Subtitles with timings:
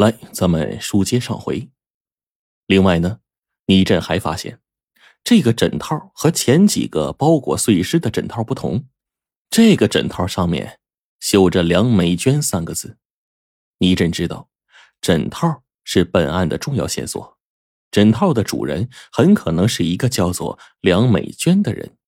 [0.00, 1.68] 来，咱们书接上回。
[2.64, 3.20] 另外呢，
[3.66, 4.58] 倪震还发现，
[5.22, 8.86] 这个枕套和前几个包裹碎尸的枕套不同，
[9.50, 10.80] 这个枕套上面
[11.18, 12.96] 绣着“梁美娟”三个字。
[13.80, 14.48] 倪震知道，
[15.02, 17.36] 枕套是本案的重要线索，
[17.90, 21.98] 枕套的主人很可能是一个叫做梁美娟的人，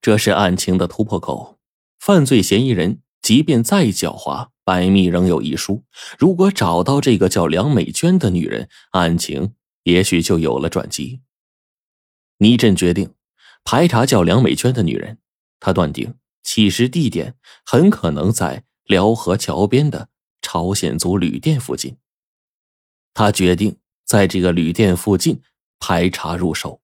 [0.00, 1.60] 这是案情的突破口。
[2.00, 4.50] 犯罪嫌疑人即便再狡猾。
[4.66, 5.84] 百密仍有一疏，
[6.18, 11.20] 如果找到这个叫梁美娟的女人，案情也许就有了转机。
[12.38, 13.14] 倪震决定
[13.62, 15.18] 排查叫梁美娟的女人，
[15.60, 17.34] 他断定起尸地点
[17.66, 20.08] 很可能在辽河桥边的
[20.40, 21.98] 朝鲜族旅店附近。
[23.12, 25.42] 他决定在这个旅店附近
[25.78, 26.80] 排查入手。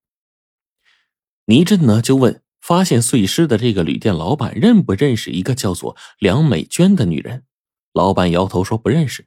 [1.46, 7.44] 倪震呢，就问发现碎尸的这个旅店老板认不认识一个叫做梁美娟的女人。
[7.92, 9.26] 老板摇头说不认识。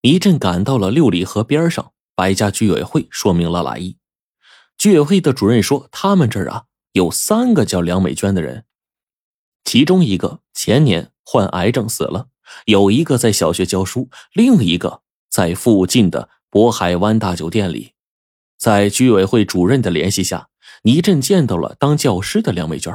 [0.00, 3.98] 一阵赶到了六里河边上白家居委会，说明了来意。
[4.78, 8.64] 居委会的主任说，他们这儿啊有三个叫梁美娟的人，
[9.64, 12.28] 其中一个前年患癌症死了，
[12.64, 17.92] 有一个在小学教书，另一个在附近的渤海湾大酒店里。
[18.58, 20.48] 在居委会主任的联系下，
[20.82, 22.92] 倪震见到了当教师的梁美娟。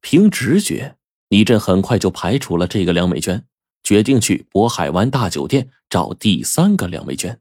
[0.00, 0.96] 凭直觉。
[1.28, 3.46] 倪震很快就排除了这个梁美娟，
[3.82, 7.40] 决定去渤海湾大酒店找第三个梁美娟。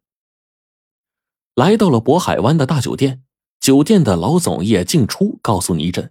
[1.55, 3.22] 来到了渤海湾的大酒店，
[3.59, 6.09] 酒店的老总叶静初告诉倪震，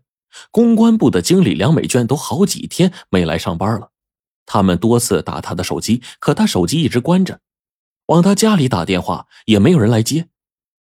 [0.50, 3.92] 公关部的经理梁美娟都好几天没来上班了。
[4.44, 7.40] 他们多次打他的手机，可他手机一直关着，
[8.08, 10.28] 往他家里打电话也没有人来接。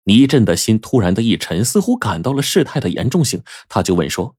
[0.04, 4.36] 倪震的心突然的一沉，似乎感到了事态的严重性，他就问说。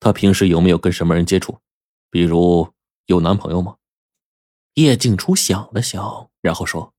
[0.00, 1.60] 她平时有没有跟什么人接触？
[2.10, 2.72] 比如
[3.06, 3.76] 有男朋友吗？
[4.74, 6.94] 叶静初想了想，然后说：“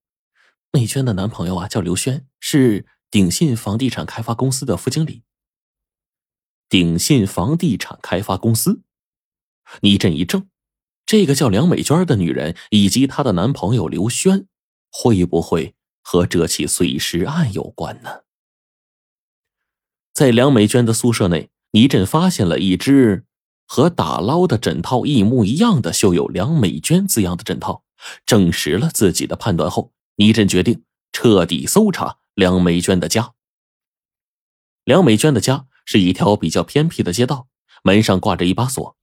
[0.72, 5.24] 美娟的男朋友啊，叫刘轩，是鼎信房地产开发公司的副经理。”
[6.70, 8.82] 鼎信房地产开发公司，
[9.82, 10.48] 倪震一怔，
[11.06, 14.48] 这个叫梁美娟的女人以及她的男朋友刘轩，
[14.92, 15.76] 会不会
[16.06, 18.22] 和这起碎尸案有关呢？
[20.14, 21.50] 在梁美娟的宿舍内。
[21.72, 23.26] 倪震发现了一只
[23.68, 27.84] 和打捞的枕套一模一样的绣有“梁美娟”字样的枕套，
[28.26, 33.34] 证实了自己的判断后，倪震决定彻底搜查梁美娟的家。
[34.86, 37.50] 梁美娟的家是一条比较偏僻的街道，
[37.84, 38.96] 门上挂着一把锁。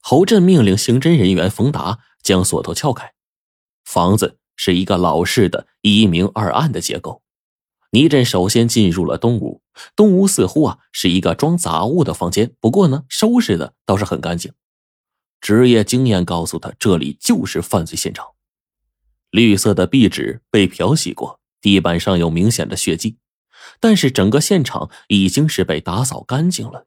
[0.00, 3.14] 侯震命令刑侦人员冯达将锁头撬开，
[3.84, 7.22] 房子是一个老式的一明二暗的结构。
[7.92, 9.62] 倪震首先进入了东屋，
[9.96, 14.52] 东屋似乎啊是一个装杂物的房间，不过呢，收拾的倒是很干净。
[15.40, 18.26] 职业经验告诉他，这里就是犯罪现场。
[19.30, 23.16] 绿色的壁纸被漂洗过，地板上有明显的血迹，
[23.80, 26.86] 但是整个现场已经是被打扫干净了。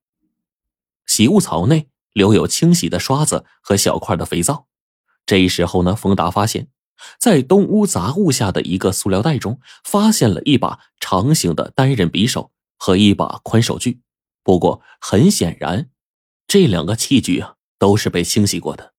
[1.08, 4.68] 洗物槽内留有清洗的刷子和小块的肥皂。
[5.26, 6.68] 这时候呢，冯达发现。
[7.20, 14.02] 在东屋杂物下的一个塑料袋中，发现了一把长形的单刃匕首和一把宽手锯。
[14.44, 15.90] 不过，很显然，
[16.48, 18.94] 这两个器具啊都是被清洗过的。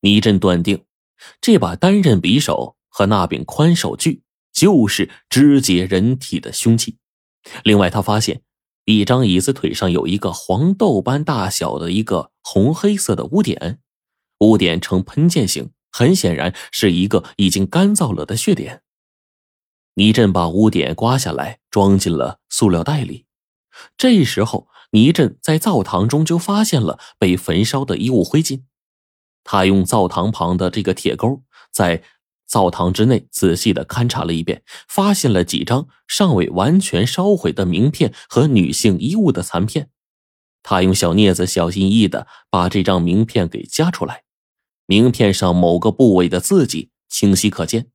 [0.00, 0.84] 倪震断定，
[1.40, 4.22] 这把单刃匕首和那柄宽手锯
[4.52, 6.98] 就是肢解人体的凶器。
[7.62, 8.42] 另外，他发现
[8.84, 13.80] 一张椅子腿上有一个黄豆般大小的一个红黑色的污点，
[14.40, 15.70] 污点呈喷溅形。
[15.96, 18.82] 很显然是一个已经干燥了的血点。
[19.94, 23.24] 倪震把污点刮下来，装进了塑料袋里。
[23.96, 28.64] 这时候，倪震在灶堂中就发现了被焚烧的衣物灰烬。
[29.42, 31.42] 他用灶堂旁的这个铁钩，
[31.72, 32.02] 在
[32.46, 39.88] 灶堂之内仔细的勘察了一遍，发现了几张尚未完全烧毁的名片和女性衣物的残片。
[40.62, 44.24] 他用小镊子小心翼翼的把这张名片给夹出来。
[44.86, 47.88] 名片上某个部位的字迹清晰可见，“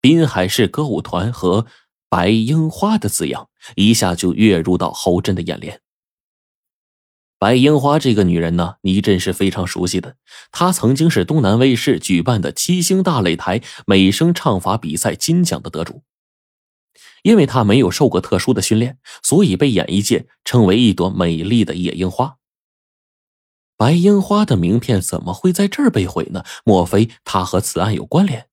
[0.00, 1.66] 滨海市歌舞团”和
[2.08, 5.80] “白樱花”的字样一下就跃入到侯震的眼帘。
[7.40, 10.16] 白樱花这个女人呢，倪震是非常熟悉的。
[10.50, 16.02] 她曾经是东南卫视举办的七星大擂台美声唱法比赛金奖的得主。
[17.22, 22.37] 因为她没有受过特殊的训练，所以被演艺界称为一朵美丽的野樱花。
[23.78, 26.42] 白樱花的名片怎么会在这儿被毁呢？
[26.64, 28.48] 莫非他和此案有关联？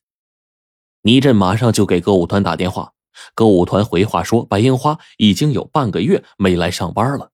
[1.01, 2.94] 倪震马上就给歌舞团打电话，
[3.33, 7.31] 歌舞团回话说白樱花已经有半个月没来上班了。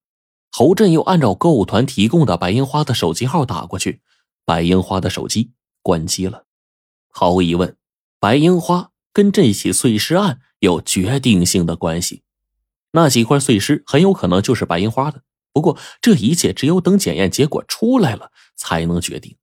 [0.51, 3.99] 侯震又按照歌舞团提供的白樱花的手机号打过去，
[4.45, 5.51] 白樱花的手机
[5.81, 6.45] 关机了。
[7.09, 7.75] 毫无疑问，
[8.21, 12.23] 白樱花跟这起碎尸案有决定性的关系，
[12.91, 15.23] 那几块碎尸很有可能就是白樱花的。
[15.53, 19.37] 不过这一切只有等检验结果出来了才能决定。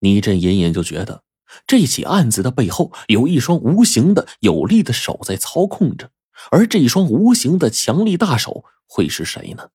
[0.00, 1.22] 倪震隐隐就觉得
[1.66, 6.10] 这起案子的背后有一双无形的有力的手在操控着，
[6.50, 9.70] 而这一双无形的强力大手会是谁呢？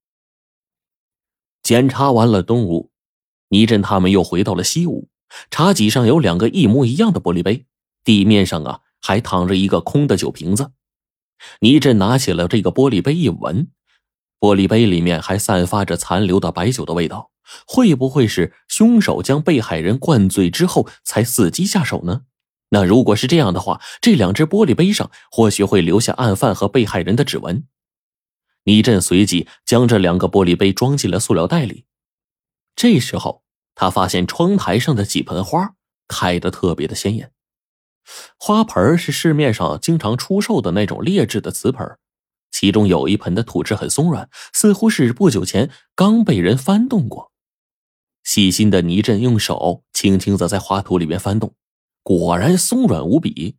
[1.64, 2.92] 检查完了东屋，
[3.50, 5.10] 倪震他们又回到了西屋。
[5.52, 7.66] 茶几上有两个一模一样的玻璃杯，
[8.04, 10.72] 地面上啊还躺着一个空的酒瓶子。
[11.62, 13.70] 倪震拿起了这个玻璃杯一闻，
[14.40, 17.32] 玻璃杯里面还散发着残留的白酒的味道。
[17.66, 22.22] 会不会是凶手将被害人灌醉之后才伺机下手呢？
[22.70, 27.66] 那如果是这样的话，这两只玻璃杯上或许会留下案犯和被害人的指纹。
[28.66, 31.86] 倪震随即将这两个玻璃杯装进了塑料袋里。
[32.76, 33.44] 这时候，
[33.74, 35.74] 他发现窗台上的几盆花
[36.08, 37.32] 开得特别的鲜艳，
[38.38, 41.98] 花盆是市面上经常出售的那种劣质的瓷盆，
[42.60, 47.32] 其中有一盆的土质很松软，似乎是不久前刚被人翻动过。
[48.26, 51.56] 细心的倪震用手轻轻的在花土里面翻动，
[52.04, 53.56] 果然松软无比。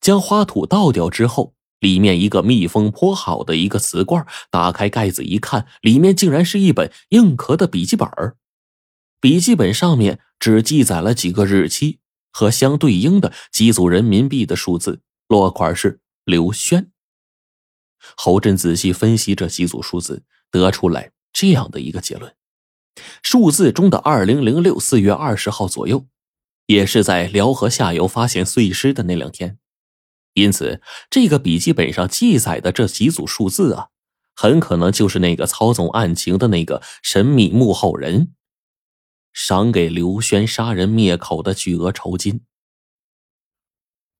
[0.00, 1.54] 将花土倒掉之后。
[1.80, 8.08] 里面一个密封颇好的一个瓷罐，打开盖子一看，里面竟然是一本硬壳的笔记本
[9.20, 11.98] 笔记本上面只记载了几个日期
[12.32, 16.90] 和相对应的几组人民币的数字，落款是刘轩。
[18.16, 22.34] 侯震仔细分析这几组数字，得出来这样的一个结论：
[23.22, 26.06] 数字中的二零零六四月二十号左右，
[26.66, 29.58] 也是在辽河下游发现碎尸的那两天。
[30.34, 33.88] 因此，这个笔记本上记载的这几组数字啊，
[34.34, 38.34] 很可能就是那个操纵案情的那个神秘幕后人，
[39.32, 42.42] 赏给刘轩杀人灭口的巨额酬金。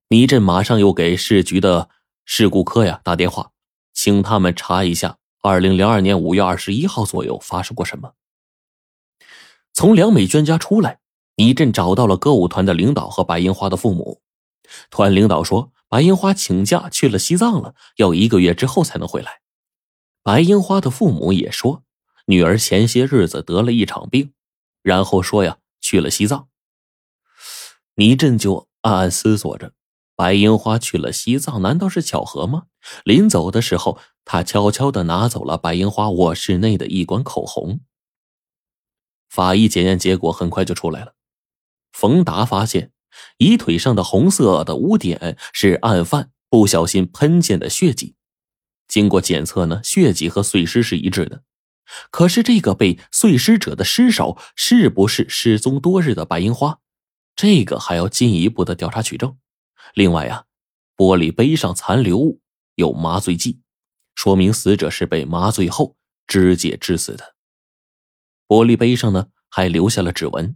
[0.08, 1.90] 倪震马上又给市局的
[2.24, 3.50] 事故科呀打电话，
[3.96, 8.12] 请他们查一下二零零二年五月二十一号左右发生过什么。
[9.72, 11.00] 从梁美娟家出来，
[11.34, 14.22] 倪震找到了歌舞团的领导和白樱花的父母。
[14.90, 15.72] 团领导说。
[15.88, 19.40] 白樱花请假去了西藏了，要一个月之后才能回来。
[20.24, 21.84] 白樱花的父母也说，
[22.24, 24.32] 女儿前些日子得了一场病，
[24.82, 26.48] 然后说呀去了西藏。
[27.94, 29.74] 倪震就暗暗思索着：
[30.16, 32.64] 白樱花去了西藏，难道是巧合吗？
[33.04, 37.80] 临走的时候，他悄悄的拿走了白樱花卧室内的一管口红。
[39.28, 41.14] 法医检验结果很快就出来了，
[41.92, 42.92] 冯达发现。
[43.38, 48.14] 遗腿上的红色的污点是案犯不小心喷溅的血迹，
[48.86, 51.42] 经过检测呢，血迹和碎尸是一致的。
[52.10, 56.80] 可是这个被碎尸者的尸首是不是失踪多日的白樱花？
[57.34, 59.38] 这个还要进一步的调查取证。
[59.96, 60.44] 另外啊，
[60.94, 62.42] 玻璃杯上残留物
[62.74, 63.62] 有麻醉剂，
[64.14, 65.96] 说明死者是被麻醉后
[66.26, 67.34] 肢解致死的。
[68.46, 70.54] 玻璃杯上呢还留下了指纹。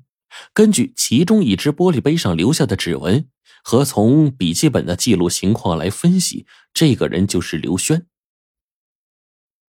[0.52, 3.30] 根据其中一只玻璃杯上留下的指纹
[3.64, 6.44] 和从笔记本的记录情况来分析，
[6.74, 8.06] 这个人就是刘轩。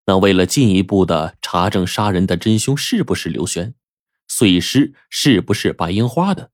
[0.06, 3.76] 那为了进一步的查证杀人的真凶是不是刘轩，
[4.26, 6.50] 碎尸是不是白樱花的，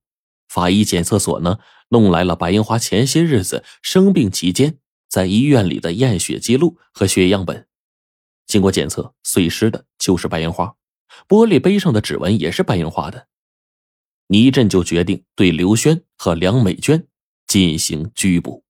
[0.46, 1.58] 法医检测所呢
[1.88, 4.78] 弄来了白樱花前些日子生病期间
[5.09, 7.66] 在医院里的验血记录和血液样本，
[8.47, 10.75] 经过检测，碎尸的就是白樱花，
[11.28, 13.28] 玻璃杯上的指纹也是白樱花的。
[14.28, 17.07] 倪震就决定对刘轩和梁美娟
[17.47, 18.65] 进行拘捕。